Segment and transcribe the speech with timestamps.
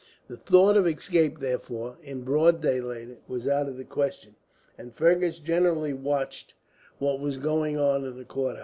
[0.27, 4.35] The thought of escape, therefore, in broad daylight was out of the question;
[4.75, 6.55] and Fergus generally watched
[6.97, 8.59] what was going on in the courtyard.